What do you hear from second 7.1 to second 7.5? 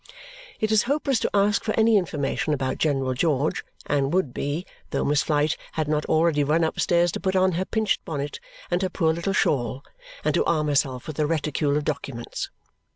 to put